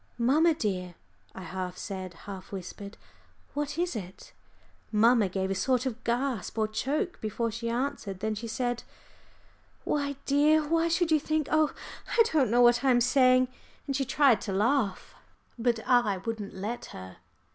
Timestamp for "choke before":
6.67-7.51